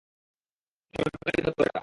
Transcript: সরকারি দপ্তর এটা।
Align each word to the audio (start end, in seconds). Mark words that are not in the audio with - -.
সরকারি 0.93 1.39
দপ্তর 1.45 1.65
এটা। 1.65 1.79